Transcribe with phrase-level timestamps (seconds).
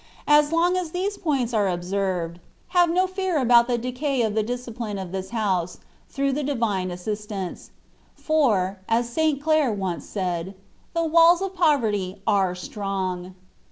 [0.25, 4.65] As long]as these points are observed, have no fear about the decay of the dis
[4.65, 5.77] cipline of this house,
[6.09, 7.69] through the divine assistance;
[8.15, 9.39] for, as St.
[9.39, 10.55] Clare once said,"
[10.95, 13.35] The walls of poverty are strong.